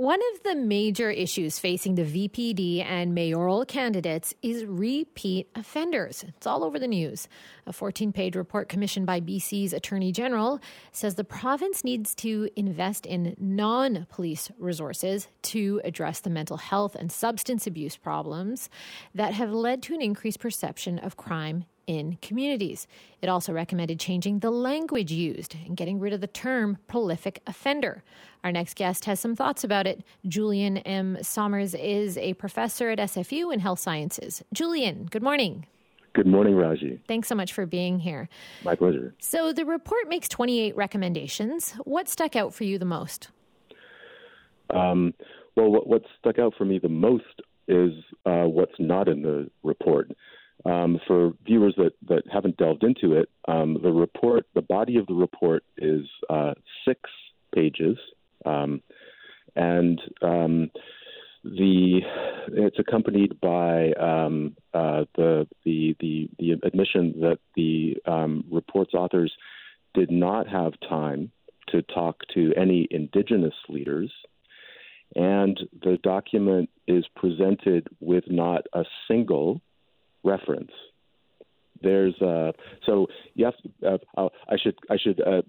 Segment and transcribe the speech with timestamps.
[0.00, 6.24] one of the major issues facing the VPD and mayoral candidates is repeat offenders.
[6.26, 7.28] It's all over the news.
[7.66, 10.58] A 14 page report commissioned by BC's Attorney General
[10.90, 16.94] says the province needs to invest in non police resources to address the mental health
[16.94, 18.70] and substance abuse problems
[19.14, 22.86] that have led to an increased perception of crime in communities.
[23.20, 28.04] It also recommended changing the language used and getting rid of the term prolific offender.
[28.44, 30.04] Our next guest has some thoughts about it.
[30.26, 31.18] Julian M.
[31.20, 34.42] Somers is a professor at SFU in health sciences.
[34.52, 35.66] Julian, good morning.
[36.12, 37.00] Good morning, Raji.
[37.08, 38.28] Thanks so much for being here.
[38.64, 39.14] My pleasure.
[39.18, 41.72] So, the report makes 28 recommendations.
[41.84, 43.28] What stuck out for you the most?
[44.72, 45.12] Um,
[45.56, 47.24] well, what, what, stuck out for me the most
[47.68, 47.92] is
[48.26, 50.10] uh, what's not in the report.
[50.66, 55.06] Um, for viewers that, that haven't delved into it, um, the report, the body of
[55.06, 56.52] the report is uh,
[56.86, 57.00] six
[57.54, 57.96] pages,
[58.44, 58.82] um,
[59.56, 60.70] and um,
[61.44, 62.00] the
[62.48, 69.32] it's accompanied by um, uh, the, the the the admission that the um, report's authors
[69.94, 71.30] did not have time
[71.68, 74.12] to talk to any indigenous leaders.
[75.16, 79.60] And the document is presented with not a single
[80.24, 80.70] reference.
[81.82, 82.52] There's uh,
[82.84, 85.42] so you have to, uh, I should I should uh,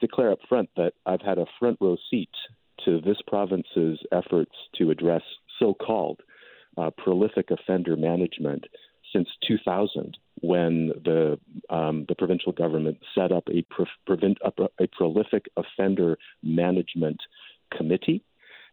[0.00, 2.30] declare up front that I've had a front row seat
[2.84, 5.22] to this province's efforts to address
[5.58, 6.20] so-called
[6.76, 8.64] uh, prolific offender management
[9.12, 11.38] since 2000, when the
[11.70, 17.20] um, the provincial government set up a, pro- a, a prolific offender management
[17.76, 18.22] committee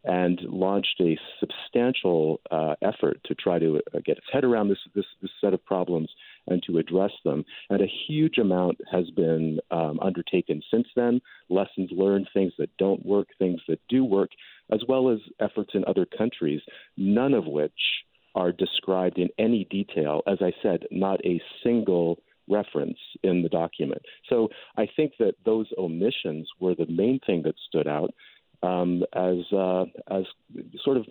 [0.06, 4.78] and launched a substantial uh, effort to try to uh, get its head around this,
[4.94, 6.10] this, this set of problems
[6.48, 7.44] and to address them.
[7.70, 11.22] And a huge amount has been um, undertaken since then.
[11.50, 14.30] Lessons learned, things that don't work, things that do work,
[14.72, 16.62] as well as efforts in other countries,
[16.98, 17.72] none of which
[18.36, 20.22] are described in any detail.
[20.28, 24.02] As I said, not a single reference in the document.
[24.30, 28.14] So I think that those omissions were the main thing that stood out
[28.64, 30.24] um, as uh, as
[30.84, 31.06] sort of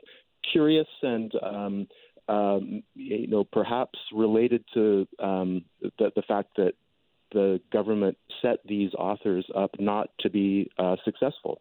[0.53, 1.89] curious and um,
[2.29, 5.65] um, you know perhaps related to um,
[5.99, 6.75] the, the fact that
[7.33, 11.61] the government set these authors up not to be uh, successful.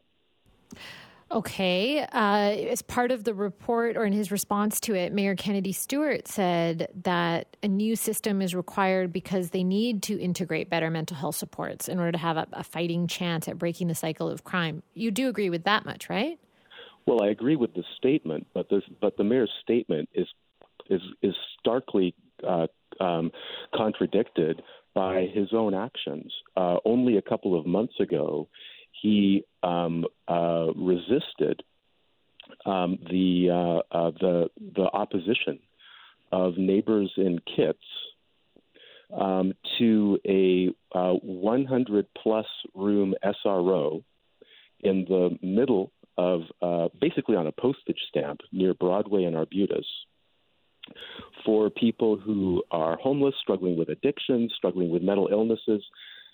[1.34, 2.02] Okay.
[2.02, 6.28] Uh, as part of the report or in his response to it, Mayor Kennedy Stewart
[6.28, 11.36] said that a new system is required because they need to integrate better mental health
[11.36, 14.84] supports in order to have a, a fighting chance at breaking the cycle of crime.
[14.94, 16.38] You do agree with that much, right?
[17.08, 20.28] Well, I agree with the statement, but the but the mayor's statement is
[20.90, 22.14] is is starkly
[22.48, 22.68] uh,
[23.00, 23.32] um,
[23.76, 24.62] contradicted
[24.94, 26.32] by his own actions.
[26.56, 28.48] Uh, only a couple of months ago,
[29.04, 31.62] he um, uh, resisted
[32.66, 35.60] um, the uh, uh, the the opposition
[36.32, 37.84] of neighbors in Kits
[39.14, 43.14] um, to a 100 plus room
[43.46, 44.04] SRO
[44.80, 49.86] in the middle of uh, basically on a postage stamp near Broadway and Arbutus
[51.46, 55.84] for people who are homeless, struggling with addiction, struggling with mental illnesses,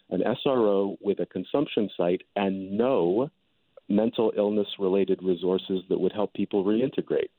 [0.10, 3.30] an SRO with a consumption site and no
[3.88, 7.30] mental illness related resources that would help people reintegrate.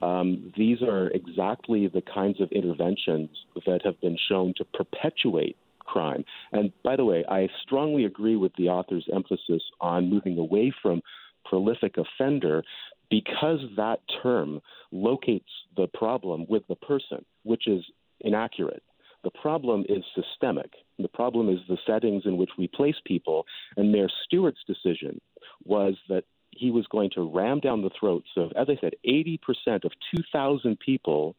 [0.00, 3.30] Um, these are exactly the kinds of interventions
[3.66, 6.24] that have been shown to perpetuate crime.
[6.52, 11.02] And by the way, I strongly agree with the author's emphasis on moving away from
[11.44, 12.62] prolific offender
[13.10, 17.84] because that term locates the problem with the person, which is
[18.20, 18.82] inaccurate.
[19.24, 20.72] The problem is systemic.
[20.98, 23.46] The problem is the settings in which we place people.
[23.76, 25.20] And Mayor Stewart's decision
[25.64, 29.38] was that he was going to ram down the throats of, as I said, 80%
[29.84, 31.34] of 2,000 people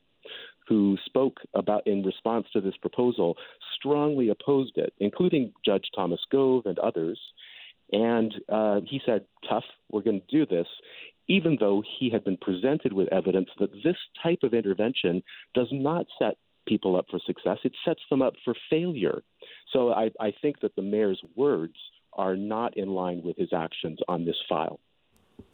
[0.67, 3.35] who spoke about in response to this proposal
[3.75, 7.19] strongly opposed it, including Judge Thomas Gove and others.
[7.91, 10.67] And uh, he said, tough, we're going to do this,
[11.27, 15.21] even though he had been presented with evidence that this type of intervention
[15.53, 19.21] does not set people up for success, it sets them up for failure.
[19.71, 21.75] So I, I think that the mayor's words
[22.13, 24.79] are not in line with his actions on this file.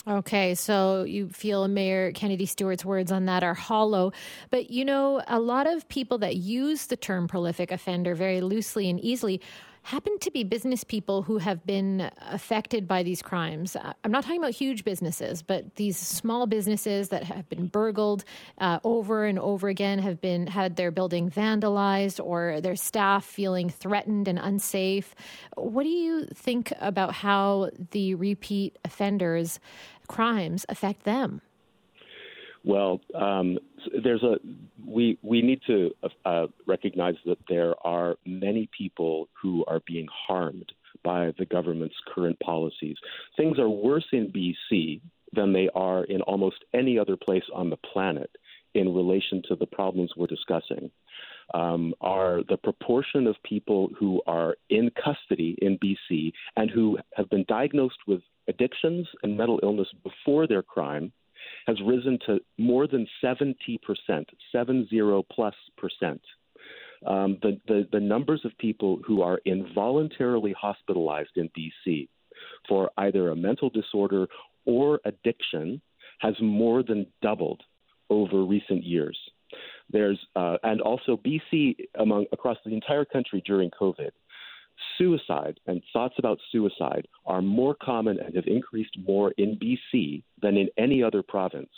[0.07, 4.11] Okay, so you feel Mayor Kennedy Stewart's words on that are hollow.
[4.49, 8.89] But you know, a lot of people that use the term prolific offender very loosely
[8.89, 9.41] and easily
[9.89, 13.75] happen to be business people who have been affected by these crimes.
[13.75, 18.23] Uh, I'm not talking about huge businesses, but these small businesses that have been burgled
[18.59, 23.67] uh, over and over again have been had their building vandalized or their staff feeling
[23.67, 25.15] threatened and unsafe.
[25.57, 29.59] What do you think about how the repeat offenders
[30.07, 31.41] crimes affect them?
[32.63, 33.57] Well, um,
[34.03, 34.35] there's a
[34.89, 35.91] we we need to
[36.25, 40.71] uh, recognize that there are many people who are being harmed
[41.03, 42.97] by the government's current policies.
[43.37, 45.01] Things are worse in BC
[45.33, 48.31] than they are in almost any other place on the planet
[48.73, 50.91] in relation to the problems we're discussing.
[51.53, 57.29] Um, are the proportion of people who are in custody in BC and who have
[57.29, 61.11] been diagnosed with addictions and mental illness before their crime
[61.67, 63.55] has risen to more than 70%,
[64.51, 66.21] 70 plus percent.
[67.05, 72.09] Um, the, the, the numbers of people who are involuntarily hospitalized in BC
[72.67, 74.27] for either a mental disorder
[74.65, 75.81] or addiction
[76.19, 77.61] has more than doubled
[78.09, 79.17] over recent years.
[79.89, 84.11] There's uh, and also BC among across the entire country during COVID
[84.97, 90.57] suicide and thoughts about suicide are more common and have increased more in BC than
[90.57, 91.69] in any other province.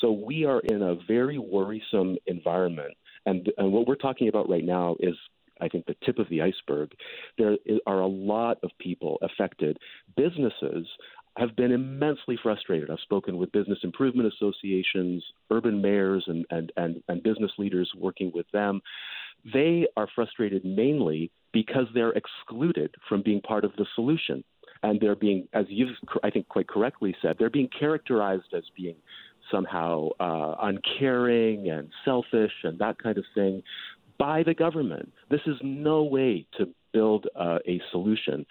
[0.00, 2.94] So we are in a very worrisome environment.
[3.26, 5.14] And, and what we're talking about right now is
[5.62, 6.92] I think, the tip of the iceberg.
[7.36, 9.78] There are a lot of people affected.
[10.16, 10.86] Businesses
[11.36, 12.90] have been immensely frustrated.
[12.90, 18.32] I've spoken with business improvement associations, urban mayors, and, and, and, and business leaders working
[18.34, 18.80] with them.
[19.52, 24.44] They are frustrated mainly because they're excluded from being part of the solution.
[24.82, 25.90] And they're being, as you've,
[26.22, 28.96] I think, quite correctly said, they're being characterized as being
[29.50, 33.62] somehow uh, uncaring and selfish and that kind of thing
[34.18, 35.12] by the government.
[35.30, 38.46] This is no way to build uh, a solution.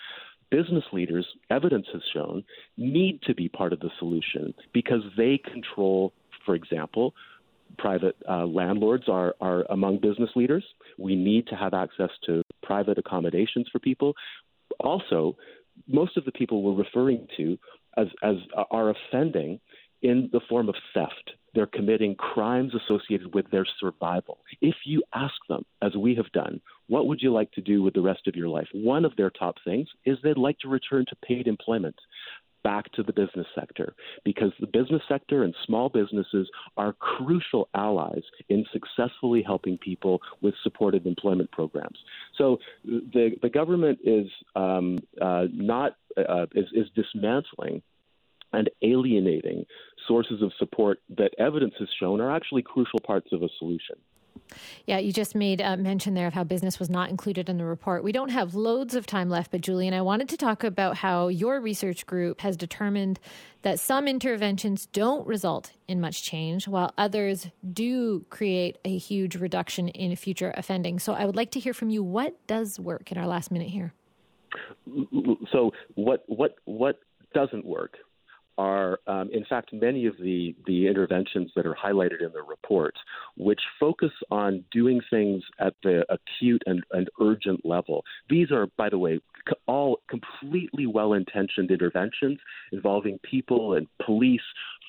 [0.51, 2.43] Business leaders, evidence has shown,
[2.77, 6.11] need to be part of the solution because they control,
[6.45, 7.13] for example,
[7.77, 10.63] private uh, landlords are, are among business leaders.
[10.97, 14.13] We need to have access to private accommodations for people.
[14.79, 15.35] Also,
[15.87, 17.57] most of the people we're referring to
[17.97, 19.59] as, as uh, are offending
[20.01, 21.31] in the form of theft.
[21.55, 24.37] They're committing crimes associated with their survival.
[24.61, 27.95] If you ask them, as we have done, what would you like to do with
[27.95, 28.67] the rest of your life?
[28.71, 31.95] One of their top things is they'd like to return to paid employment
[32.63, 38.23] back to the business sector because the business sector and small businesses are crucial allies
[38.49, 41.97] in successfully helping people with supported employment programs.
[42.37, 47.81] So the the government is um, uh, not uh, is, is dismantling
[48.51, 49.65] and alienating
[50.07, 53.95] sources of support that evidence has shown are actually crucial parts of a solution.
[54.85, 57.65] Yeah, you just made a mention there of how business was not included in the
[57.65, 58.03] report.
[58.03, 61.27] We don't have loads of time left, but Julian, I wanted to talk about how
[61.27, 63.19] your research group has determined
[63.61, 69.89] that some interventions don't result in much change, while others do create a huge reduction
[69.89, 70.99] in future offending.
[70.99, 72.01] So I would like to hear from you.
[72.03, 73.93] What does work in our last minute here?
[75.51, 76.99] So what what what
[77.33, 77.97] doesn't work
[78.59, 82.93] are, um, in fact, many of the, the interventions that are highlighted in the report,
[83.37, 88.03] which focus on doing things at the acute and, and urgent level.
[88.29, 89.21] These are, by the way,
[89.65, 92.37] all completely well intentioned interventions
[92.73, 94.41] involving people and police,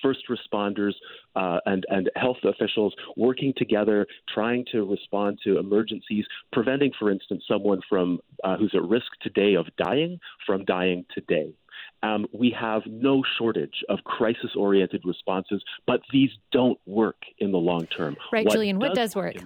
[0.03, 0.95] first responders,
[1.37, 7.45] uh, and, and health officials working together, trying to respond to emergencies, preventing, for instance,
[7.47, 11.53] someone from uh, who's at risk today of dying from dying today.
[12.03, 17.59] Um, we have no shortage of crisis oriented responses, but these don't work in the
[17.59, 18.17] long term.
[18.33, 19.37] Right, what Julian, what does work?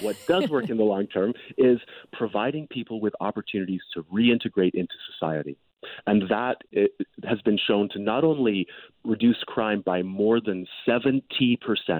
[0.00, 1.78] What does work in the long term is
[2.12, 5.58] providing people with opportunities to reintegrate into society.
[6.06, 6.62] And that
[7.24, 8.66] has been shown to not only
[9.04, 11.22] reduce crime by more than 70%,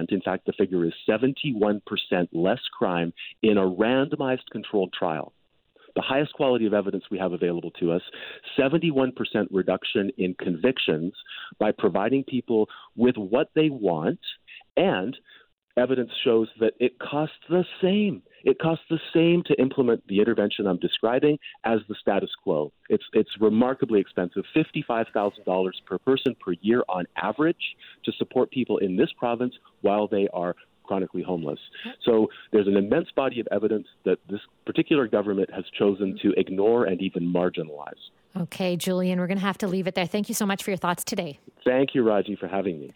[0.08, 1.80] in fact, the figure is 71%
[2.32, 3.12] less crime
[3.42, 5.32] in a randomized controlled trial
[5.98, 8.02] the highest quality of evidence we have available to us,
[8.56, 9.12] 71%
[9.50, 11.12] reduction in convictions
[11.58, 14.20] by providing people with what they want,
[14.76, 15.16] and
[15.76, 18.22] evidence shows that it costs the same.
[18.44, 22.72] It costs the same to implement the intervention I'm describing as the status quo.
[22.88, 27.56] It's it's remarkably expensive, fifty-five thousand dollars per person per year on average
[28.04, 30.54] to support people in this province while they are
[30.88, 31.60] chronically homeless.
[32.04, 36.86] So there's an immense body of evidence that this particular government has chosen to ignore
[36.86, 37.92] and even marginalize.
[38.36, 40.06] Okay, Julian, we're going to have to leave it there.
[40.06, 41.38] Thank you so much for your thoughts today.
[41.64, 42.92] Thank you, Raji, for having me.